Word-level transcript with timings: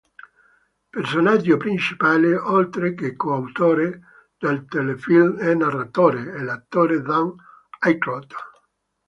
Personaggio 0.91 1.57
principale, 1.59 2.33
oltre 2.35 2.95
che 2.95 3.15
coautore 3.15 4.01
del 4.35 4.65
telefilm 4.65 5.37
e 5.39 5.53
narratore, 5.53 6.33
è 6.33 6.41
l'attore 6.41 7.03
Dan 7.03 7.35
Aykroyd. 7.81 8.31